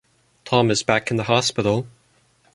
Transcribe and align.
Tom 0.45 0.71
is 0.71 0.81
back 0.81 1.11
in 1.11 1.17
the 1.17 1.25
hospital. 1.25 1.85